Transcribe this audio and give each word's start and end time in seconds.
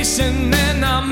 Λύσεν 0.00 0.52
ένα 0.52 1.02